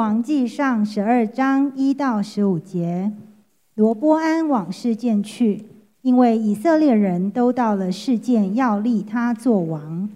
[0.00, 3.12] 王记上十二章一到十五节，
[3.74, 5.66] 罗波安往事件去，
[6.00, 10.08] 因为以色列人都到了事件要立他做王。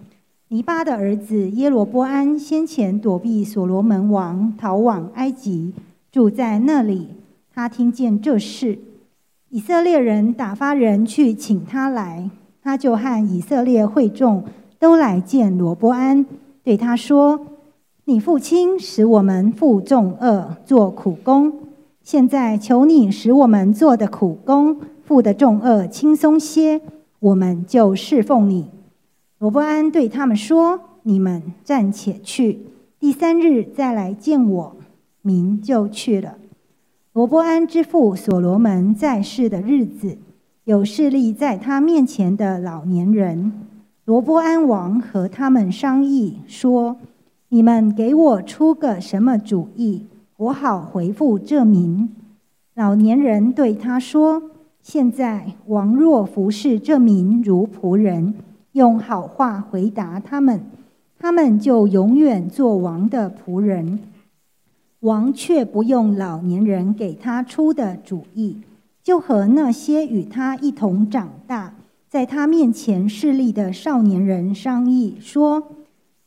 [0.47, 5.71] 尼巴的儿子耶罗波安先前躲避所罗门王，逃往埃及，
[6.11, 7.09] 住在那里。
[7.53, 8.79] 他听见这事，
[9.49, 12.27] 以色列人打发人去请他来，
[12.63, 14.43] 他就和以色列会众
[14.79, 16.25] 都来见罗波安，
[16.63, 17.39] 对他说。
[18.07, 21.51] 你父亲使我们负重恶，做苦工。
[22.03, 26.81] 现在求你使我们做的苦工、负的重恶轻松些，
[27.19, 28.69] 我们就侍奉你。
[29.39, 32.67] 罗伯安对他们说：“你们暂且去，
[32.99, 34.75] 第三日再来见我。”
[35.23, 36.35] 民就去了。
[37.11, 40.19] 罗伯安之父所罗门在世的日子，
[40.65, 43.51] 有势力在他面前的老年人，
[44.05, 46.97] 罗伯安王和他们商议说。
[47.49, 52.09] 你们给我出个什么主意，我好回复这民。
[52.73, 54.41] 老年人对他说
[54.81, 58.33] ：“现在王若服侍这民如仆人，
[58.71, 60.59] 用好话回答他们，
[61.19, 63.99] 他们就永远做王的仆人。
[65.01, 68.57] 王却不用老年人给他出的主意，
[69.03, 71.75] 就和那些与他一同长大，
[72.09, 75.67] 在他面前势力的少年人商议说。”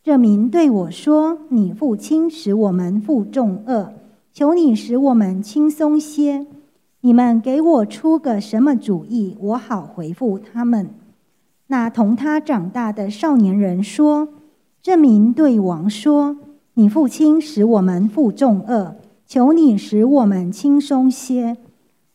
[0.09, 3.93] 这名对我说：“你父亲使我们负重恶，
[4.33, 6.47] 求你使我们轻松些。
[7.03, 10.89] 你们给我出个什么主意，我好回复他们。”
[11.69, 14.29] 那同他长大的少年人说
[14.81, 16.39] ：“这名对王说
[16.73, 21.59] ：‘你父亲使我们负重恶，求你使我们轻松些。’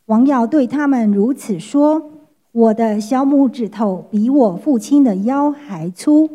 [0.07, 2.09] 王要对他们如此说
[2.53, 6.27] ：‘我的小拇指头比我父亲的腰还粗。’”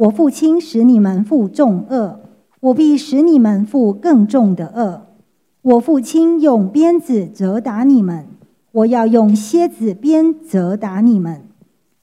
[0.00, 2.20] 我父亲使你们负重恶，
[2.60, 5.02] 我必使你们负更重的恶。
[5.60, 8.24] 我父亲用鞭子责打你们，
[8.72, 11.42] 我要用蝎子鞭责打你们。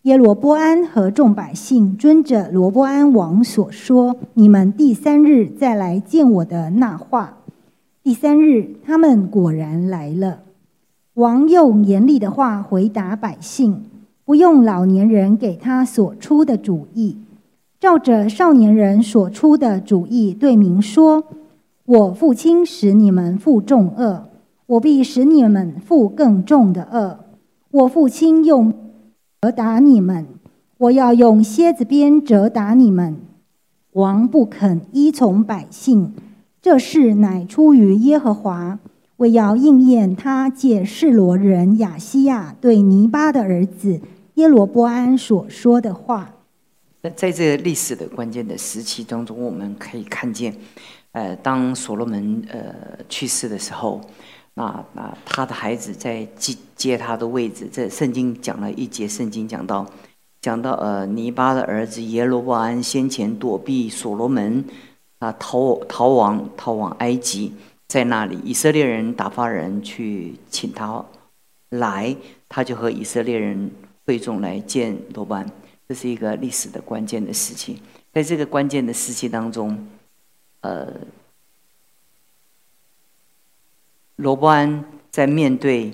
[0.04, 7.40] 耶罗波安和众百姓遵着罗波安王所说，你们第三日再来见我的那话。
[8.04, 10.42] 第三日，他们果然来了。
[11.16, 13.86] 王用严厉的话回答百姓，
[14.24, 17.18] 不用老年人给他所出的主意。
[17.80, 21.26] 照着少年人所出的主意，对民说
[21.86, 24.30] ：“我父亲使你们负重恶，
[24.66, 27.20] 我必使你们负更重的恶。
[27.70, 28.74] 我父亲用
[29.42, 30.26] 折打你们，
[30.80, 33.18] 我要用蝎子鞭折打你们。”
[33.94, 36.14] 王不肯依从百姓，
[36.62, 38.80] 这事乃出于耶和华，
[39.18, 44.02] 为要应验他借示罗人亚西亚对尼巴的儿子
[44.36, 46.34] 耶罗波安所说的话。
[47.02, 50.56] 那在这历史的关键的时期当中，我们可以看见，
[51.12, 52.74] 呃，当所罗门呃
[53.08, 54.02] 去世的时候，
[54.56, 57.70] 那那他的孩子在接接他的位置。
[57.72, 59.86] 这圣经讲了一节，圣经讲到，
[60.42, 64.66] 讲到呃尼巴的儿子耶罗波安先前躲避所罗门
[65.20, 67.54] 啊逃逃亡逃往埃及，
[67.88, 71.06] 在那里以色列人打发人去请他
[71.70, 72.16] 来，
[72.50, 73.70] 他就和以色列人
[74.08, 75.48] 会众来见罗班。
[75.88, 77.80] 这是一个历史的关键的事情，
[78.12, 79.88] 在这个关键的时期当中，
[80.60, 80.94] 呃，
[84.18, 85.94] 罗伯安在面对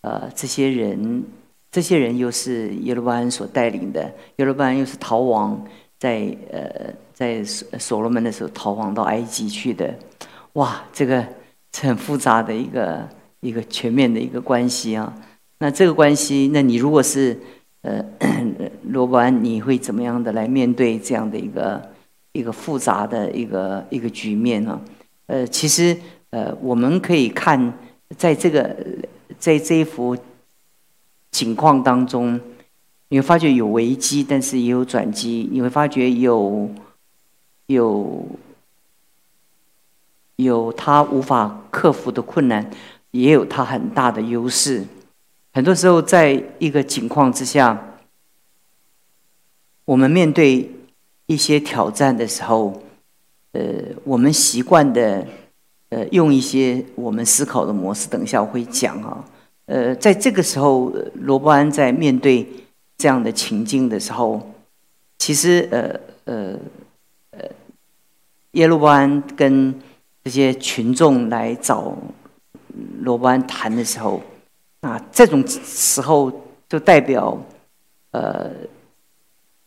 [0.00, 1.22] 呃这些人，
[1.70, 5.62] 这些人又是耶罗伯安所带领的，耶罗伯安又是逃亡，
[5.98, 9.94] 在呃在所罗门的时候逃亡到埃及去的，
[10.54, 11.22] 哇，这个
[11.76, 13.06] 很复杂的一个
[13.40, 15.14] 一个全面的一个关系啊。
[15.58, 17.38] 那这个关系，那你如果是。
[17.82, 18.04] 呃，
[18.90, 21.90] 罗伯安，你会怎么样的来面对这样的一个
[22.32, 24.80] 一个复杂的一个一个局面呢？
[25.26, 25.96] 呃，其实
[26.30, 27.72] 呃，我们可以看
[28.16, 28.76] 在这个
[29.38, 30.16] 在这一幅
[31.30, 32.40] 情况当中，
[33.08, 35.48] 你会发觉有危机，但是也有转机。
[35.52, 36.68] 你会发觉有
[37.66, 38.26] 有
[40.36, 42.68] 有他无法克服的困难，
[43.10, 44.84] 也有他很大的优势。
[45.56, 47.98] 很多时候，在一个情况之下，
[49.86, 50.70] 我们面对
[51.24, 52.82] 一些挑战的时候，
[53.52, 53.62] 呃，
[54.04, 55.26] 我们习惯的，
[55.88, 58.06] 呃，用一些我们思考的模式。
[58.06, 59.24] 等一下我会讲啊，
[59.64, 62.46] 呃，在这个时候，罗伯安在面对
[62.98, 64.52] 这样的情境的时候，
[65.16, 66.58] 其实，呃呃
[67.30, 67.48] 呃，
[68.50, 69.74] 耶路伯安跟
[70.22, 71.96] 这些群众来找
[73.00, 74.20] 罗伯安谈的时候。
[74.80, 76.30] 啊，这种时候
[76.68, 77.36] 就代表，
[78.10, 78.50] 呃，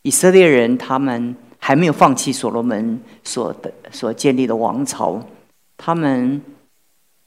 [0.03, 5.21] 以色列人他们还没有放弃所罗门所的所建立的王朝，
[5.75, 6.41] 他们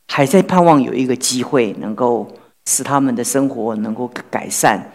[0.09, 2.27] 还在盼望有一个机会能够
[2.67, 4.91] 使他们的生活能够改善。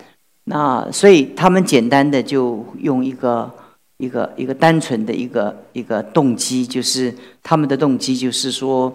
[0.45, 3.51] 那所以他们简单的就用一个
[3.97, 7.13] 一个一个单纯的一个一个动机，就是
[7.43, 8.91] 他们的动机就是说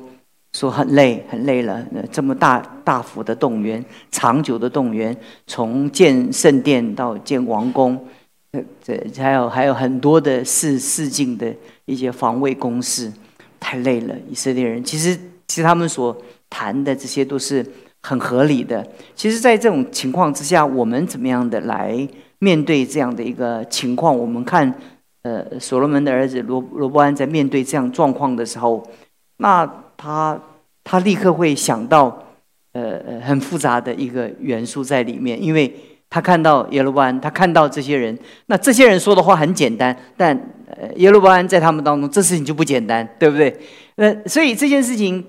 [0.53, 5.17] 说很累很累了，这么大大幅的动员，长久的动员，
[5.47, 7.99] 从建圣殿到建王宫，
[8.83, 11.53] 这这还有还有很多的事事境的
[11.85, 13.13] 一些防卫攻势，
[13.59, 14.15] 太累了。
[14.31, 15.17] 以色列人其实
[15.47, 16.17] 其实他们所
[16.49, 17.65] 谈的这些都是。
[18.05, 18.85] 很合理的。
[19.15, 21.97] 其实，在这种情况之下，我们怎么样的来
[22.41, 24.19] 面对这样的一个情况？
[24.19, 24.75] 我们看，
[25.23, 28.85] 呃，所罗门的儿子罗罗伯安在面对这样状况的时候，
[29.37, 29.65] 那
[30.03, 30.41] 他
[30.83, 32.25] 他立刻会想到，
[32.73, 35.73] 呃，很复杂的一个元素在里面，因为
[36.11, 40.37] 他看到耶罗伯安，他看到这些人，那这些人说的话很简单，但，
[40.97, 43.57] 耶罗伯安在他们当中，这事情就不简单，对不对？
[43.95, 45.25] 呃，所以这件事情。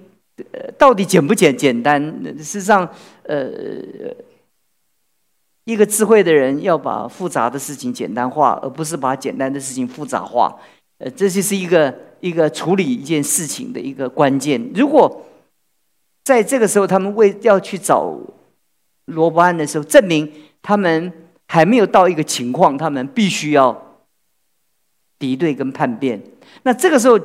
[0.51, 2.01] 呃，到底简不简简单？
[2.39, 2.89] 事实上，
[3.21, 3.47] 呃，
[5.65, 10.57] 一个智慧的人要把复杂的事情简单化，而不是把简单的事情复杂化。
[10.97, 14.71] 呃，这就是一个一个处理一件事情的一个关键。
[14.73, 15.25] 如果
[16.23, 18.17] 在这个时候他们为要去找
[19.05, 20.31] 罗伯安的时候，证明
[20.61, 21.11] 他们
[21.47, 23.99] 还没有到一个情况，他们必须要
[25.19, 26.21] 敌对跟叛变。
[26.63, 27.19] 那这个时候。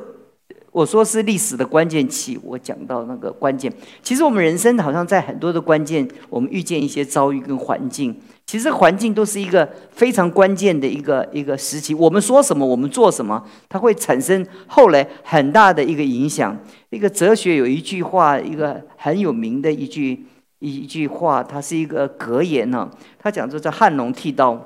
[0.71, 3.73] 我说是历史的关键期，我讲到那个关键。
[4.03, 8.15] 其实我们人生好像在很多的关键，我们遇见一些遭遇跟环境，
[8.49, 11.93] 其实环境都是一个非常关键的一个一个时期。
[11.93, 16.57] 我们说什么，我们做什么，它会产生后来很大的一个影响。
[16.89, 20.25] 一个哲学有一句话，一个很有名的一句
[20.57, 22.89] 一句话，它是一个格言呢。
[23.19, 24.59] 他讲说叫汉龙剃刀。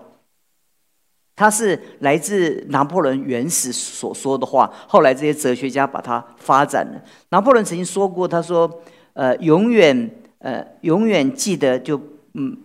[1.35, 7.03] 它是来自拿破仑原始所说的话，后来这些哲学家把它发展了。
[7.31, 8.81] 拿破仑曾经说过，他说
[9.11, 11.99] ：“呃，永远，呃，永远记得，就
[12.35, 12.55] 嗯，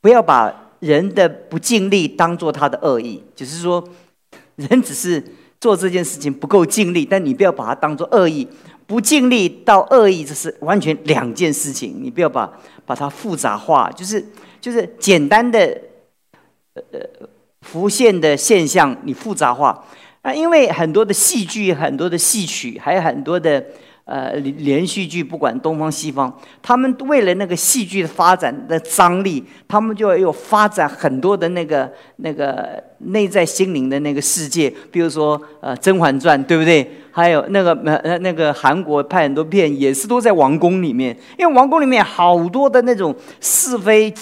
[0.00, 3.82] 不要把人的不尽力当做他的恶意，就是说，
[4.56, 5.22] 人只是
[5.60, 8.46] 做这件事情不够尽力，但你不要把它当做恶意。
[8.86, 11.96] 不尽力到恶意，这是完全两件事情。
[12.00, 12.52] 你不要把
[12.84, 14.24] 把它复杂化，就是
[14.60, 15.80] 就是简单的，
[16.74, 17.00] 呃呃。”
[17.62, 19.84] 浮现的现象，你复杂化
[20.22, 23.64] 啊，因为很多的戏剧、很多的戏曲，还有很多的
[24.06, 36.88] 呃连连续剧，不管东方西方，他们为了那个戏剧的发展的张力，他们就要有发展很多的那个那个内在心灵的那个世界，比如说呃《甄嬛传》，对不对？
[37.10, 37.72] 还有那个
[38.02, 44.14] 呃那个韩国拍很多片，也是都在王宫里面，因为王宫里面好多的那种是非。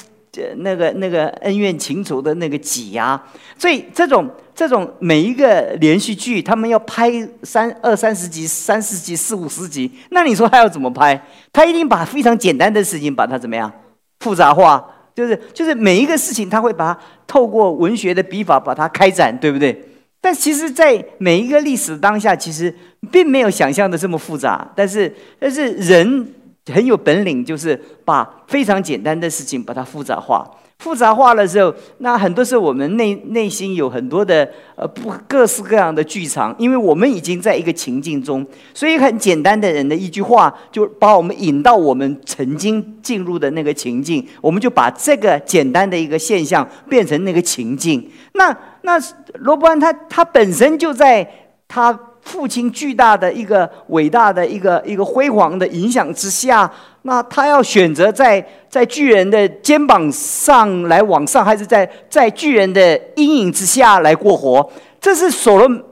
[0.58, 3.20] 那个那个恩怨情仇的那个挤压，
[3.58, 7.10] 所以这种这种每一个连续剧，他们要拍
[7.42, 11.20] 三二三十集、三十集、四五十集，那你说他要怎么拍？
[11.52, 13.72] 他一定把非常简单的事情把它怎么样
[14.20, 14.84] 复杂化？
[15.14, 19.80] 就是就是每一个事情，他会把它透过文学的笔法把它开展，对不对？
[20.20, 22.74] 但其实，在每一个历史当下，其实
[23.12, 24.66] 并没有想象的这么复杂。
[24.74, 26.34] 但是，但是人。
[26.72, 30.48] 很有本领，就是把非常简单的事情把它复杂化。
[30.78, 38.44] 复杂化的时候，那很多时候我们内内心有很多的呃不各式各样的剧场，因为我们已经在一个情境中，
[38.74, 48.10] 所以很简单的人的一句话就把我们引到我们曾经进入的那个情境，我们就把这个简单的一个现象变成那个情境。
[48.32, 49.00] 那那
[49.34, 51.26] 罗伯安他他本身就在
[51.68, 51.98] 他。
[52.24, 56.70] 父亲巨大的一个伟大的一个一个辉煌的影响之下，
[57.02, 64.68] 那他要选择在在巨人的肩膀上来往上，还是在在巨人的阴影之下来过活？
[65.00, 65.84] 这是所罗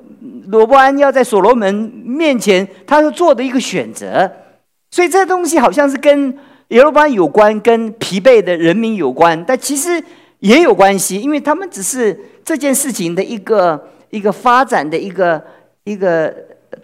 [0.46, 1.72] 罗伯安要在所罗门
[2.04, 4.30] 面前他要做的一个选择。
[4.90, 6.34] 所以这东西好像是跟
[6.68, 10.02] 耶罗伯安有关，跟疲惫的人民有关，但其实
[10.38, 15.42] 也有关系，因为他们只是这件事情的一个一个发展的一个。
[15.84, 16.34] 一个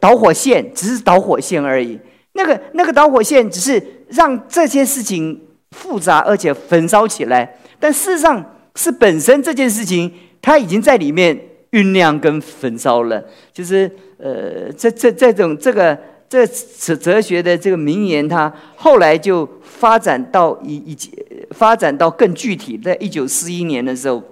[0.01, 1.99] 导火线只是导火线而已，
[2.33, 5.41] 那个那个导火线只是让这件事情
[5.71, 10.13] 复杂而且焚烧起来，但事实上是本身这件事情
[10.43, 11.39] 它已经在里面
[11.71, 13.25] 酝酿跟焚烧了。
[13.53, 15.97] 就是呃，这这这种这个
[16.29, 20.99] 这哲哲学的这个名言，它后来就发展到以以
[21.51, 24.23] 发展到更具体，在一九四一年的时候。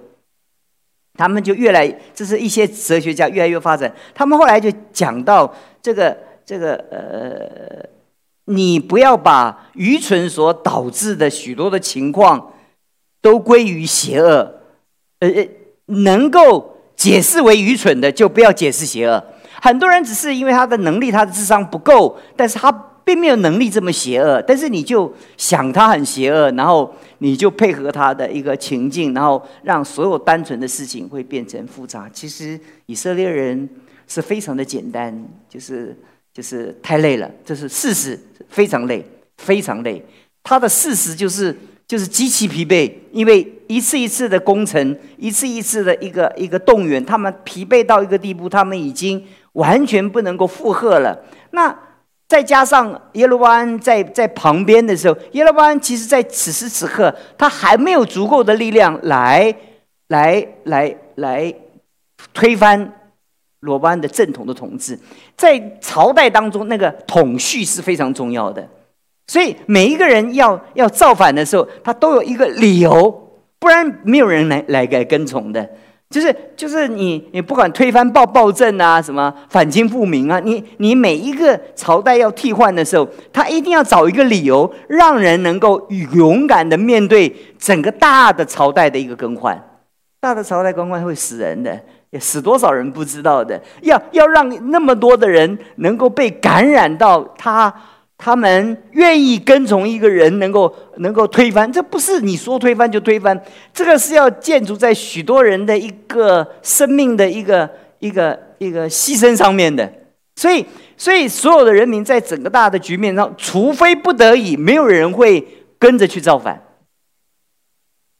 [1.17, 3.91] 他们就越来，这是一些哲学家越来越发展。
[4.13, 7.89] 他们后来就讲到这个这个呃，
[8.45, 12.53] 你不要把愚蠢所导致的许多的情况
[13.21, 14.61] 都归于邪恶，
[15.19, 15.29] 呃，
[15.87, 19.23] 能够解释为愚蠢的就不要解释邪恶，
[19.61, 22.71] 很多人只是因为他的能力、他的智商不够，但是他
[23.07, 24.43] 并没有能力这么邪恶。
[24.45, 32.09] 但是你就想他很邪恶，然后你就配合他的一个情境，然后让所有单纯的事情会变成复杂。
[32.11, 33.69] 其实以色列人
[34.09, 35.97] 是非常的简单，就是
[36.33, 39.01] 就是太累了，这是事实，非常累，
[39.37, 40.03] 非常累。
[40.43, 41.55] 他的事实就是
[41.87, 43.53] 就是极其疲惫，因为。
[43.69, 49.21] 一次一次的工程，一次一次的一个一个动员，他们疲惫到一个地步，他们已经
[49.51, 51.21] 完全不能够负荷了。
[51.51, 51.77] 那
[52.27, 59.55] 再加上耶路巴安在在旁边的时候，耶路巴安其实在此时此刻，他还没有足够的力量来
[60.09, 61.53] 来来来
[62.33, 62.93] 推翻
[63.61, 64.99] 罗巴安的正统的统治。
[65.35, 68.67] 在朝代当中，那个统序是非常重要的，
[69.27, 73.23] 所以每一个人要要造反的时候，他都有一个理由。
[73.59, 75.67] 不然没有人来来来跟从的，
[76.09, 89.61] 就是就是你你不管推翻暴暴政啊，什么反清复明啊，你你每一个朝代要替换的时候，他一定要找一个理由，让人能够勇敢的面对整个大的朝代的一个更换。
[90.21, 91.77] 大的朝代更换会死人的，
[92.19, 97.73] 死多少人不知道的，要要让那么多的人能够被感染到他。
[98.17, 103.39] 他们愿意跟从一个人，能够能够推翻，这不是你说推翻就推翻，
[103.71, 107.69] 这个是要建筑在许多人的一个生命的一个
[107.99, 109.91] 一个一个牺牲上面的。
[110.35, 110.65] 所以，
[110.97, 115.45] 所以所有的人民在整个大的局面上，除非不得已，没有人会
[115.77, 116.61] 跟着去造反。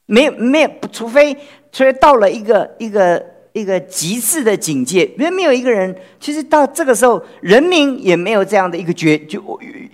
[0.06, 1.34] 没有，没有，除非，
[1.72, 3.37] 除非到了一个一个。
[3.58, 9.42] 一个极致的警戒，因为没有一个人，其实到这个时候，人民也没有这样的一个决，就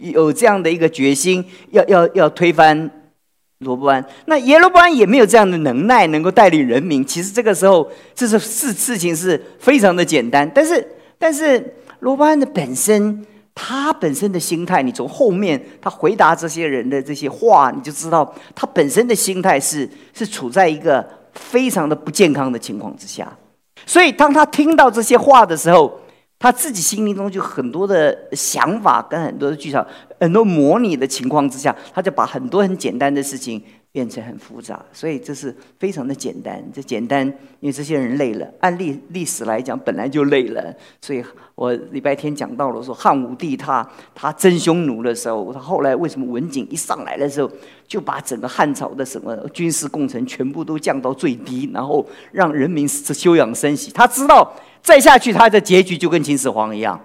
[0.00, 2.90] 有这样的一个决心，要要要推翻
[3.58, 4.04] 罗伯安。
[4.26, 7.04] 那耶罗伯安也没有这样的能耐，能够带领人民。
[7.04, 10.50] 其实这个时候，这是事事情是非常的简单。
[10.54, 10.86] 但是，
[11.18, 23.32] 但是罗伯安的本身，他本身的心态，你从后面他回答这些人的这些话，你就知道他本身的心态是是处在一个非常的不健康的情况之下。
[23.86, 26.00] 所以，当他听到这些话的时候，
[26.38, 29.86] 他自己心灵中就很多的想法跟很多的剧场、
[30.20, 33.62] 很多模拟的情况之下，他就把很多很简单的事情。
[33.94, 36.60] 变成很复杂，所以这是非常的简单。
[36.74, 37.24] 这简单，
[37.60, 38.46] 因为这些人累了。
[38.58, 40.74] 按历历史来讲，本来就累了。
[41.00, 41.24] 所以
[41.54, 47.48] 我礼拜天讲到了说，汉武帝他他征匈奴的时候，他后来为什么文景一上来的时候，
[47.86, 53.92] 就把整个汉朝的什么军事工程全部都降到最低，然后让人民休养生息。
[53.92, 57.00] 他知道再下去，他的结局就跟秦始皇一样。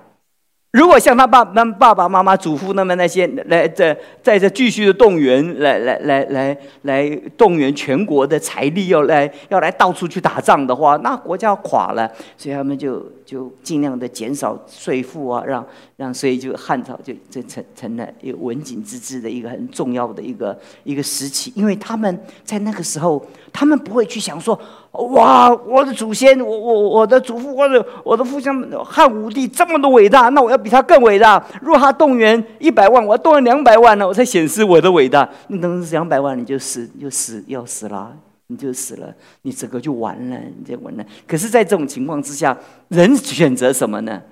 [0.71, 12.07] 如果像他爸、那爸爸妈妈、祖父那么那些来在在这继续的动员，来来来来来动员全国的财力，要来要来到处去打仗的话，那国家垮了。
[12.37, 15.65] 所以他们就就尽量的减少税赋啊，让
[15.97, 24.59] 让所以就汉朝就就成成了一个文景之治的一个很重要的一个一个时期，因为他们在那个时候，他们不会去想说。
[24.91, 25.53] 哇！
[25.53, 28.51] 我的祖先，我我我的祖父，我的我的父亲
[28.83, 31.41] 汉武帝这么多伟大，那我要比他更伟大。
[31.61, 35.29] 如果他动员一百万，我要动员两百万呢，我才显示我的伟大。
[35.47, 38.17] 你等两百万，你就死，就死要死了，
[38.47, 41.05] 你就死了，你整个就完了，你就完了。
[41.27, 44.23] 可是，在这种情况之下，人选择什么呢？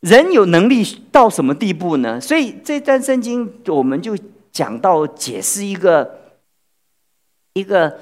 [0.00, 2.20] 人有能力到什么地步呢？
[2.20, 4.14] 所以这段圣经，我们就
[4.52, 6.20] 讲到解释一个
[7.54, 7.98] 一个。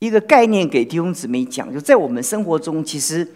[0.00, 3.26] 一个概念给弟兄姊妹讲，就在我们生活中，其实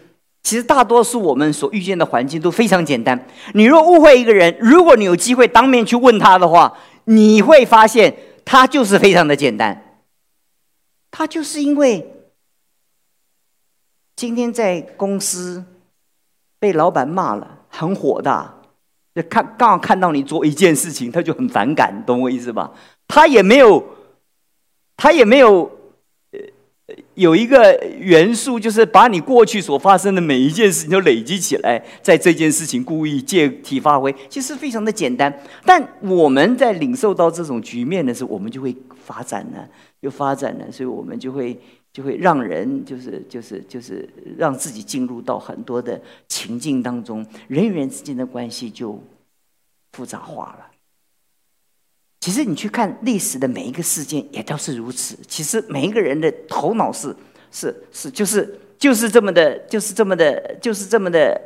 [0.43, 3.27] 其实大多数我们所遇见的环境都非常简单。
[3.55, 8.15] 你若误会一个人，如果你有机会当面去问他的话，你会发现
[8.45, 10.01] 他就是非常的简单。
[11.11, 12.15] 他就是因为
[14.15, 15.65] 今天在公司
[16.61, 18.55] 被老板骂了，很火大，
[19.17, 22.73] 就看刚好看到你做一件事情，他就很反感，懂我意思吧？
[23.09, 23.85] 他也没有，
[24.97, 25.82] 他也没有。
[27.15, 35.33] 有一个元素，就是把你过去所发生的每一件事情都累积起来，在这件事情故意借题发挥，其实非常的简单。
[35.65, 39.69] 但我们在领受到这种局面的时候，我们就会发展呢，
[40.01, 41.59] 又发展呢，所以我们就会
[41.93, 44.09] 就会让人就是就是就是
[44.39, 48.99] 让自己进入到很多的情境当中，人与人之间的关系就
[49.93, 50.72] 复杂化了。
[52.23, 55.19] 其实你去看历史的每一个事件，也都是如此。
[55.27, 57.15] 其实每一个人的头脑是
[57.51, 61.41] 是是，就是就是这么的，就是这么的，就是这么的，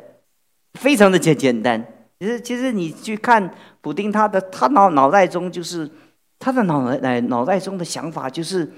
[0.75, 1.83] 非常的简简单。
[2.19, 5.89] 其实其实你去看普丁，他的他脑脑袋中就是
[6.37, 8.71] 他的脑袋脑袋中的想法，就是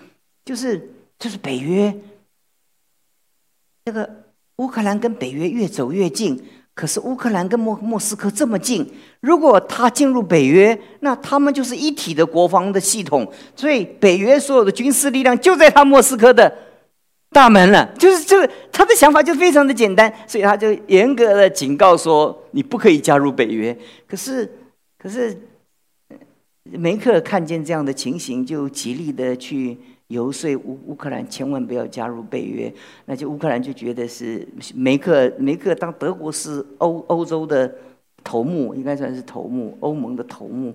[0.45, 1.93] 就是就是北约，
[3.83, 4.09] 这个
[4.55, 6.41] 乌克兰跟北约越走越近。
[6.79, 16.49] 可是乌克兰跟莫莫斯科这么近，如果他进入北约，那他们就是一体的国防的系统，所以北约所有的军事力量就在他莫斯科的
[17.31, 17.85] 大门了。
[17.97, 23.77] 就是这个他的想法就非常的简单，所以他就严格的警告说你不可以加入北约。
[24.07, 24.49] 可是，
[24.97, 25.37] 可是
[26.63, 29.77] 梅克看见这样的情形，就极力的去。
[30.09, 32.73] 游说乌乌克兰千万不要加入北约，
[33.05, 37.71] 那就乌克兰就觉得是梅克梅克当德国是欧欧洲的
[38.23, 40.73] 头目，应该算是头目，欧盟的头目，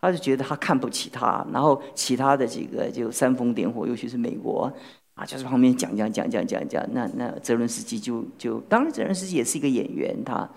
[0.00, 4.72] 他就觉得他看不起他，然后其他的几个就煽风点火，尤其是美国。
[5.14, 10.48] 啊，就是旁边讲讲讲讲讲讲，那那泽伦斯基就就当然泽伦斯基也是一个演员，他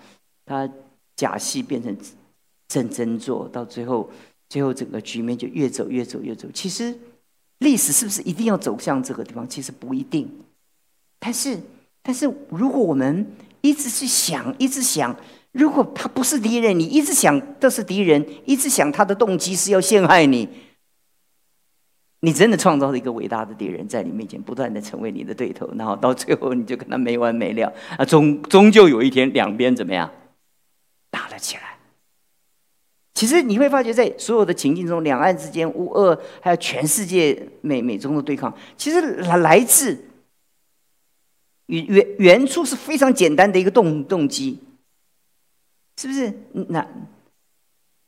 [0.46, 0.70] 他
[1.16, 1.96] 假戏变成
[2.68, 4.08] 真真做到最后，
[4.48, 6.96] 最后整个局面就越走越走越走，其实。
[7.60, 9.48] 历史是不是一定要走向这个地方？
[9.48, 10.28] 其实不一定。
[11.18, 11.60] 但是，
[12.02, 13.26] 但是如果我们
[13.60, 15.14] 一直去想，一直想，
[15.52, 20.48] 如果他不是敌人，你一直想这是敌人，一直想他的动机是要陷害你，
[22.20, 28.04] 你真的创造了一个伟大的敌人，在你面前不断的成为你的对头，然后到最后你就跟他没完没了啊！
[28.06, 30.10] 终终究有一天，两边怎么样
[31.10, 31.69] 打了起来？
[33.20, 39.94] 其实你会发觉，在所有的情境中，两岸之间、乌俄还有全世界美美中的对抗，其实来来自
[41.66, 44.58] 原原原初是非常简单的一个动动机，
[45.98, 46.32] 是不是？
[46.70, 46.88] 哪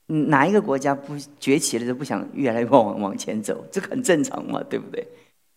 [0.06, 3.66] 哪一个国家不崛起了就不想越来越往往前走？
[3.70, 5.06] 这个很正常嘛，对不对？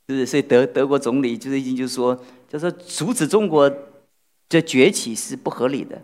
[0.10, 0.26] 是不是？
[0.26, 3.70] 所以德德国总理就是最近就说，就说阻止中国
[4.50, 6.02] 的崛起是不合理的。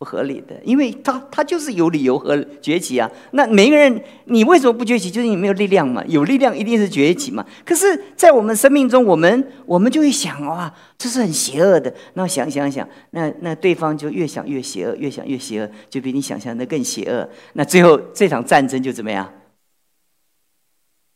[0.00, 3.08] 不合理的，因为他他就是有理由和崛起啊。
[3.32, 5.10] 那每一个人，你为什么不崛起？
[5.10, 6.02] 就是你没有力量嘛。
[6.08, 7.44] 有力量一定是崛起嘛。
[7.66, 11.92] 可是，在我们生命中，我们我们就会想哇，这是很邪恶的。
[12.14, 17.28] 那想想想，那那对方就越想越邪恶，越想越邪恶，就比你想象的更邪恶。
[17.52, 19.30] 那最后这场战争就怎么样？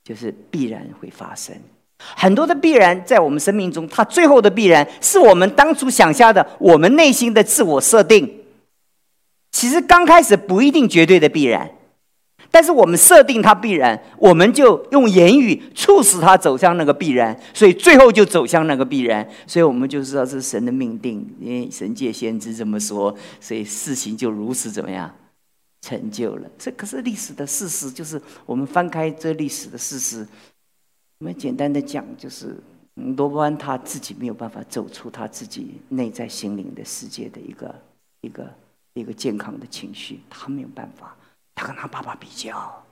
[0.05, 1.57] 就是必然会发生。
[1.99, 8.44] 很多的必然在我们生命中，它最后的必然是我们当初想象的，我们内心的自我设定。
[9.55, 11.71] 其实刚开始不一定绝对的必然，
[12.51, 25.09] 但是我们设定它必然，我们就用言语促使它走向那个必然，所以最后就走向那个必然，所以我们就知道这是神的命定，因为神界先知这么说，所以事情就如此怎么样
[25.83, 26.51] 成就了。
[26.59, 30.27] 这可是历史的事实，就是我们翻开这历史的事实，
[31.21, 32.57] 我们简单的讲，就是
[33.17, 37.73] 罗伯安他自己没有办法走出他自己内在心灵的世界的一个
[38.21, 38.53] 一个。
[38.95, 41.17] 一个健康的情绪，他没有办法。
[41.57, 42.85] 他跟他爸爸比较，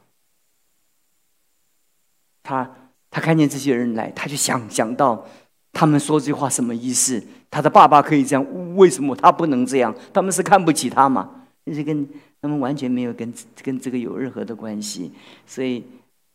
[2.44, 2.70] 他
[3.10, 5.26] 他看见这些人来，他就想想到
[5.72, 7.20] 他们说这句话什么意思？
[7.50, 9.92] 他的爸爸可以这样，为什么他不能这样？
[10.12, 11.44] 他们是看不起他嘛？
[11.66, 12.08] 是跟
[12.40, 15.10] 他们完全没有跟跟这个有任何的关系。
[15.44, 15.84] 所以，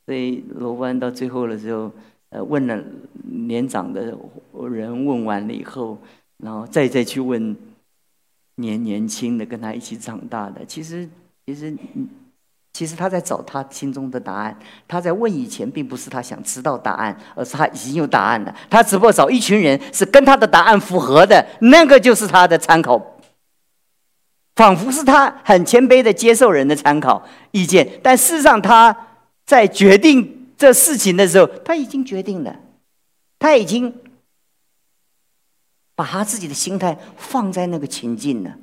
[0.06, 1.90] 所以罗湾到最后的时候，
[2.30, 2.84] 呃，问了
[3.24, 4.04] 年长的
[4.54, 5.98] 人，问完了以后，
[6.38, 7.56] 然后再再去问。
[8.58, 11.08] 年年轻的跟他一起长大的，其实
[11.46, 11.76] 其实
[12.74, 14.58] 其实他在找他心中的答案。
[14.88, 18.56] 他在问以前，并不是他想知道答案，而是他已经有答案了。
[18.70, 23.00] 他只不过找一群人是跟他的答案符合的，那个就是他的参考。
[24.56, 28.96] 仿佛是他很谦卑的接受人的参考意见，但事实上他
[29.46, 32.56] 在决定这事情的时候，他已经决定了，
[33.38, 33.94] 他已经。
[35.98, 38.54] 把他自己的心态放在那个情境呢，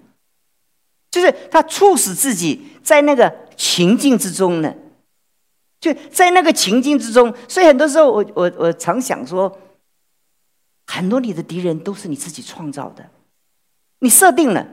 [1.10, 4.72] 就是他促使自己在那个情境之中呢，
[5.80, 7.34] 就在那个情境之中。
[7.48, 9.58] 所以很多时候，我我我常想说，
[10.86, 13.10] 很多你的敌人都是你自己创造的，
[13.98, 14.64] 你设定了，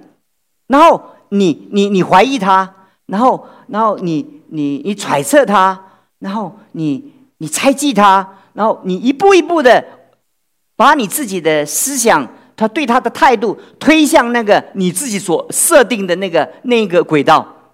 [0.67, 2.75] 然后你你你怀疑他，
[3.07, 5.83] 然后然后你你你揣测他，
[6.19, 9.83] 然后你你猜忌他，然后你一步一步的
[10.75, 12.31] 把你自己的思想。
[12.61, 17.73] 他对他的态度推向那个你自己所设定的那个那个轨道，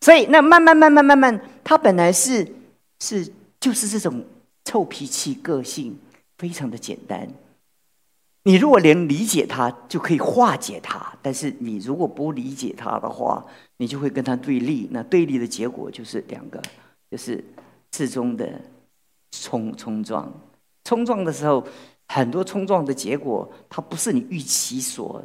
[0.00, 2.52] 所以那慢慢慢慢慢慢，他本来是
[2.98, 4.24] 是就是这种
[4.64, 5.96] 臭脾气个性，
[6.36, 7.28] 非常的简单。
[8.42, 14.88] 你如果连理解他，就可以化解他；但是你如果不理解他的话，你就会跟他对立。
[14.90, 16.60] 那对立的结果就是两个，
[17.08, 17.44] 就是
[17.92, 18.60] 最终的
[19.30, 20.28] 冲冲撞。
[20.82, 21.64] 冲撞的时候。
[22.14, 25.20] 很多冲撞的结果，它不是你预期所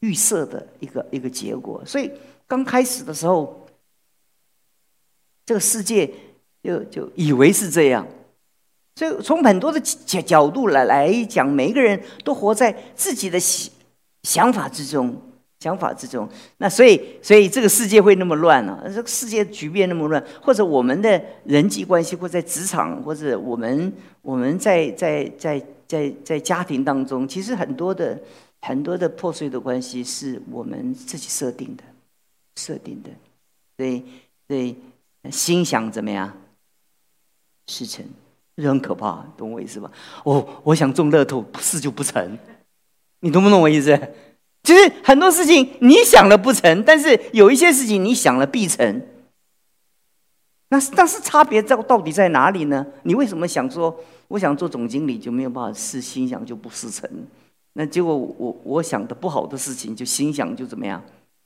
[0.00, 1.82] 预设的一个一个结果。
[1.86, 2.10] 所以
[2.46, 3.66] 刚开始的时候，
[5.46, 6.12] 这个世界
[6.62, 8.06] 就就以为是这样。
[8.96, 13.72] 所以从很多的角角度来来讲，每一个人都活在自己的想
[14.22, 15.16] 想法之中。
[15.60, 16.26] 想法之中。
[16.56, 18.82] 那所以，所以这个世界会那么乱啊？
[18.86, 28.16] 这个世界局面那么乱，或者我们的人际关系，或在职场，或者我们我们在在在在在家庭当中，其实很多的
[28.60, 31.82] 很多的破碎的关系是我们自己设定的，
[32.54, 33.10] 设定的。
[33.76, 34.04] 所以，
[34.46, 34.76] 所以
[35.32, 36.32] 心想怎么样，
[37.66, 38.04] 事成，
[38.56, 39.90] 这很可怕，懂我意思吧？
[40.22, 42.38] 我我想中乐透，事就不成。
[43.18, 43.98] 你懂不懂我意思？
[44.62, 49.02] 其实很多事情你想了不成，但是有一些事情你想了必成。
[50.70, 52.86] 那但是差别在到底在哪里呢？
[53.02, 53.94] 你为什么想说
[54.28, 57.08] 我想做总经理就没有办法事心想就不事成？
[57.74, 61.02] 那结果我我想的不好的事情就心想就怎么样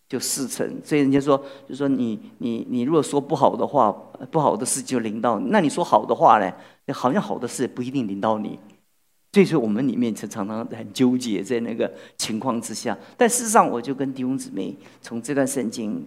[0.09, 0.81] 就事成？
[0.85, 3.91] 所以人家说就说你你你如果说不好的话，
[4.31, 6.53] 不好的事就临到；那你说好的话呢，
[6.93, 8.59] 好像好的事不一定临到你。
[9.33, 12.97] 所以说，我们里面常常常很纠结在那个情况之下。
[13.17, 16.07] 但事实上，我就跟弟兄姊妹从这段圣经，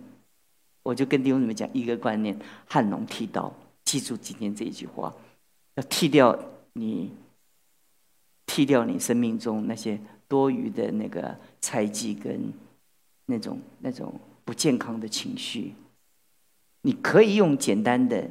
[0.88, 5.14] 我就跟弟兄姊妹讲一个观念：汉龙剃刀，记住今天这一句话，
[5.76, 6.34] 要剃掉
[6.72, 7.12] 你，
[8.46, 12.54] 剃掉你生命中那些多余的那个猜忌跟
[13.26, 15.74] 那种那种不健康的情绪。
[16.84, 18.26] 你可以用简单的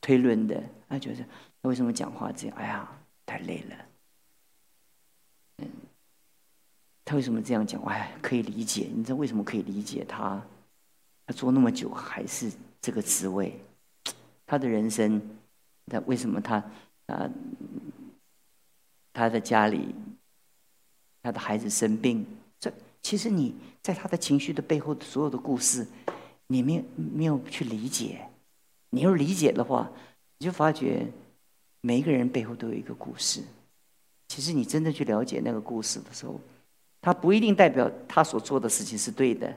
[0.00, 1.24] 推论的，他觉得
[1.62, 2.56] 他为什么讲话这样？
[2.56, 2.90] 哎呀，
[3.24, 3.76] 太累了。
[5.58, 5.68] 嗯
[7.04, 7.80] 他为什么这样讲？
[7.84, 8.88] 哎，可以理解。
[8.92, 10.42] 你知道为什么可以理解他？
[11.32, 13.58] 做那么久还是这个职位，
[14.46, 15.20] 他的人生，
[15.86, 16.56] 他为什么他
[17.06, 17.30] 啊？
[19.12, 19.94] 他的家里，
[21.20, 22.24] 他的孩子生病，
[22.60, 25.86] 这其实你在他的情绪的背后的所有的故事，
[26.46, 28.26] 你没有没有去理解。
[28.90, 29.90] 你要理解的话，
[30.38, 31.06] 你就发觉
[31.80, 33.42] 每一个人背后都有一个故事。
[34.28, 36.40] 其实你真的去了解那个故事的时候，
[37.02, 39.54] 他不一定代表他所做的事情是对的，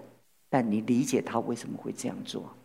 [0.53, 2.55] 但你理解他为什么会这样做，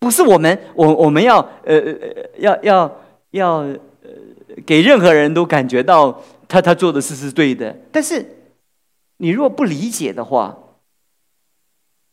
[0.00, 3.78] 不是我们我我们要呃呃要要要呃
[4.66, 8.26] 给任何人都感觉到他他做的事是对的，但是
[9.16, 10.58] 你如果不理解的话，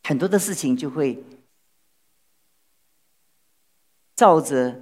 [0.04, 1.22] 很多的事情就会
[4.16, 4.80] 照着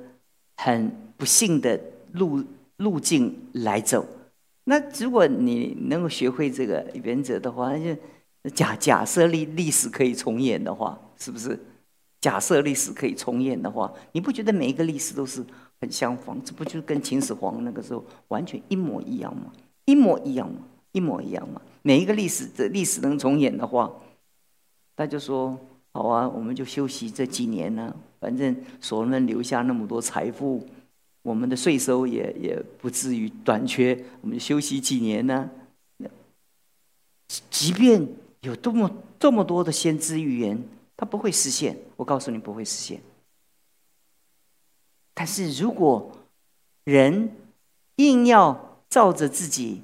[0.57, 1.81] 很不幸的
[2.12, 2.44] 路
[2.76, 4.07] 路径来走。
[4.62, 8.00] 那如果你能够学会这个原则的话，那就
[8.55, 11.59] 假假设历历史可以重演的话，是不是？
[12.20, 15.44] 假设历史可以重演的话，你不觉得每一个历史都是
[15.81, 16.38] 很相仿？
[16.44, 19.53] 这不就跟秦始皇那个时候完全一模一样吗？
[19.87, 20.61] 一模一样吗？
[20.92, 21.61] 一模一样吗？
[21.83, 23.90] 每一个历史的历史能重演的话，
[24.96, 25.59] 他就说
[25.92, 30.66] 好啊，我们就休息这几年呢，反正所罗门留下那么多财富。
[31.22, 35.50] 我们的税收也也不至于短缺，我们就休息几年呢？
[37.48, 38.07] 即便
[38.40, 40.62] 有多么这么多的先知预言，
[40.96, 41.76] 它不会实现。
[41.96, 43.00] 我告诉你，不会实现。
[45.14, 46.11] 但是如果
[46.85, 47.37] 人
[47.96, 49.83] 硬要照着自己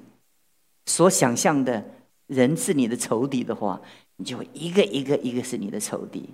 [0.85, 1.85] 所想象的
[2.25, 3.79] 人是你的仇敌的话，
[4.15, 6.29] 你就一个一个一个是你的仇敌。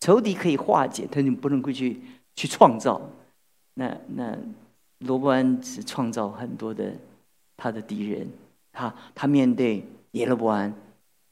[0.00, 2.00] 仇敌可以化解，但你不能够去
[2.34, 3.00] 去创造。
[3.74, 4.36] 那那
[4.98, 6.92] 罗伯安是创造很多的
[7.56, 8.28] 他的敌人，
[8.72, 10.74] 他他面对耶罗伯安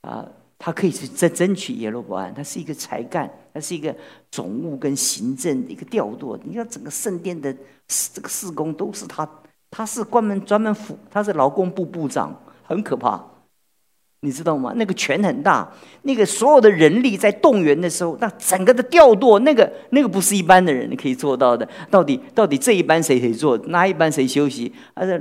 [0.02, 0.24] 啊，
[0.58, 3.94] 他可以去争争取耶罗伯安，他是一个才干，他是一个
[4.30, 6.38] 总务跟行政一个调度。
[6.44, 7.52] 你看整个圣殿的
[8.14, 9.28] 这个事工都是他，
[9.70, 13.28] 他是关门专门辅，他是劳工部部长，很可怕。
[14.24, 14.72] 你知道吗？
[14.76, 15.68] 那个权很大，
[16.02, 21.68] 那个所有的人力在动员的时候，那整个的调度，那个那个不是一般的人可以做到的。
[21.90, 24.72] 到底到底这一班谁谁做，那一班谁休息？
[24.94, 25.20] 而且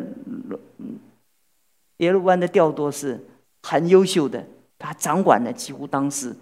[1.98, 3.26] 耶路湾的调度是
[3.64, 4.46] 很优秀的，
[4.82, 6.36] 他掌管的几乎当时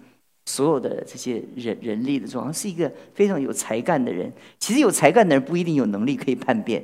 [0.45, 4.31] 所有的这些人人力的状况，是一个非常有才干的人。
[4.57, 6.83] 其实有才干的人不一定有能力可以叛变，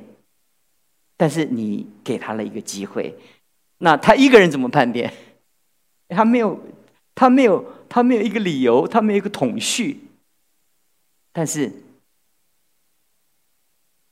[1.15, 3.17] 但是你给他了一个机会，
[3.77, 5.11] 那他一个人怎么叛变？
[6.09, 6.59] 他没有，
[7.15, 10.01] 他没有，他没有一个理由，他没有一个统序。
[11.31, 11.71] 但是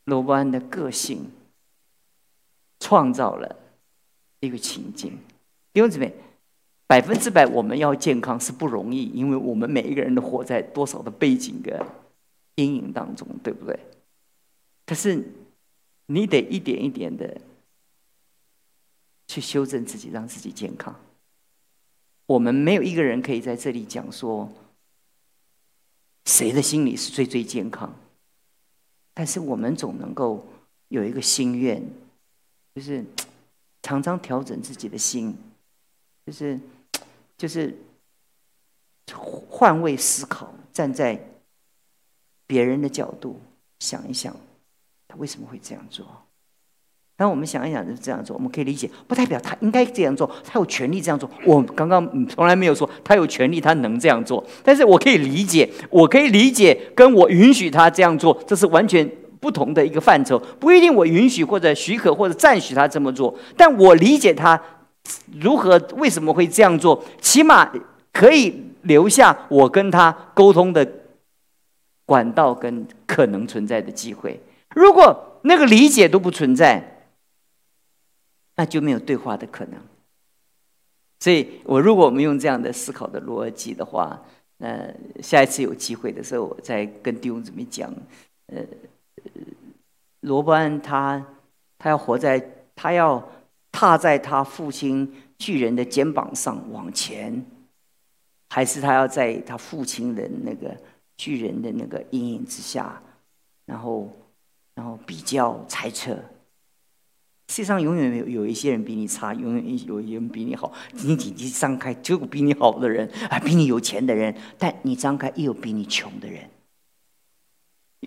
[0.06, 1.29] 罗伯安的个性
[2.79, 3.56] 创造了
[4.39, 5.17] 一个情境。
[5.71, 6.13] 弟兄姊妹，
[6.86, 11.86] 百分之百我们要健康是不容易，因为我们每一个人都活在多少的背景的
[12.56, 13.80] 阴影当中，对不对？
[14.86, 15.24] 可是
[16.08, 17.39] 你得一点一点的
[19.28, 20.93] 去修正自己，让自己健康。
[22.26, 24.52] 我们没有一个人可以在这里讲说
[26.26, 27.93] 谁的心理是最最健康，
[29.13, 30.46] 但是我们总能够
[30.89, 31.82] 有一个心愿，
[32.76, 33.04] 就是
[33.82, 35.36] 常常调整自己的心，
[36.26, 36.60] 就是
[37.38, 37.78] 就是
[39.50, 41.20] 换位思考，站在
[42.48, 43.40] 别人的角度
[43.80, 44.36] 想一想，
[45.08, 46.06] 他为什么会这样做？
[47.16, 51.30] 当我们想一想就这样做，我们可以理解，不代表他应该这样做，他有权利这样做。
[51.46, 54.44] 我刚刚从来没有说他有权利，他能这样做。
[54.64, 59.08] 但是我可以理解，我可以理解，跟我允许他这样做，这是完全
[59.40, 60.40] 不同的一个范畴。
[60.60, 64.60] 不一定我允许或者许可或者赞许他这么做，但我理解他
[65.42, 67.72] 如何为什么会这样做，起码
[68.12, 70.88] 可以留下我跟他沟通的
[72.06, 74.39] 管道跟可能存在的机会。
[74.76, 77.06] 如果那个理解都不存在，
[78.56, 79.80] 那就没有对话的可能。
[81.20, 84.22] 所以我如果我们用这样的思考的逻辑的话，
[84.60, 87.94] 呃，下一次有机会的时候，我再跟弟兄姊妹讲，
[88.48, 88.62] 呃，
[90.22, 91.26] 罗伯安他
[91.78, 93.26] 他要活在他要
[93.84, 97.46] 踏在他父亲巨人的肩膀上往前，
[98.50, 100.74] 还是他要在他父亲的那个
[101.17, 103.04] 巨人的那个阴影之下，
[103.65, 104.10] 然后
[104.74, 106.13] 然后比较猜测。
[107.50, 110.72] 世界上永远有有一些人比你差，永远有一些人比你好。
[110.93, 116.50] 你眼睛张开，就有比你好的人，啊，比你有钱的人；但你张开，又有比你穷的人，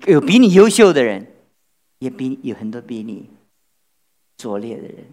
[0.06, 1.26] 有比你优秀的人，
[1.98, 3.28] 也比有很多比你
[4.38, 5.04] 拙劣的人。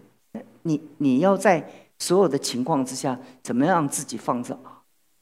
[0.64, 1.66] 你你要在
[1.98, 4.58] 所有的情况之下，怎么样让自己放着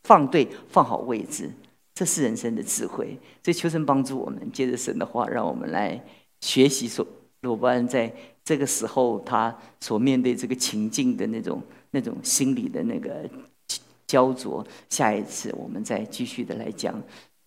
[0.02, 1.52] 放对、放好位置？
[1.94, 3.16] 这是人生的智慧。
[3.44, 6.02] 所以求神帮助我们，接着神的话，让我们来
[6.40, 6.88] 学习。
[6.88, 7.07] 说
[7.42, 8.12] 罗伯安在。
[8.44, 13.24] 这个时候，他所面对这个情境的那种、那种心理的那个
[14.05, 14.66] 焦灼。
[14.90, 17.00] 下一次我们再继续的来讲，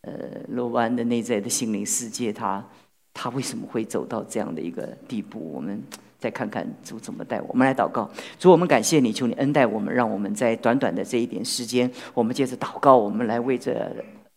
[0.04, 0.14] 呃，
[0.48, 2.66] 罗伯安的内在的心灵世界，他
[3.14, 5.38] 他为什么会走到这样的一个地步？
[5.54, 5.84] 我们
[6.26, 8.10] 再看看主怎么带我们来祷告。
[8.40, 13.76] 主，我们感谢你，求你恩待我们，让我们在短短的这一点时间，我们接着祷告，我们来为这。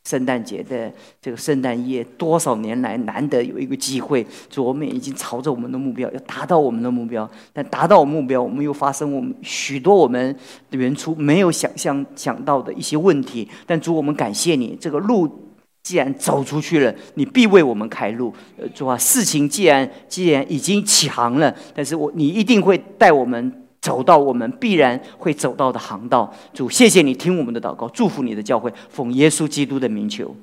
[0.04, 7.28] 圣诞节的这个圣诞夜，多少年来难得有一个机会，主我们已经朝着我们的目标，要达到我们的目标。
[7.52, 10.34] 但达到目标，我们又发生我们许多我们
[10.70, 13.46] 原初没有想象想到的一些问题。
[13.66, 15.28] 但主，我们感谢你，这个路
[15.88, 18.30] 既然走出去了，你必为我们开路。
[18.58, 23.64] 呃，主啊，事情既然既然已经起航了，但是我你一定会带我们。
[23.80, 30.34] 走到我们必然会走到的航道，主，谢谢你听我们的祷告，祝福你的教会，奉耶稣基督的名求。